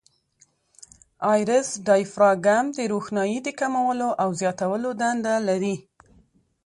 [1.33, 5.75] آیرس ډایفراګم د روښنایي د کمولو او زیاتولو دنده لري.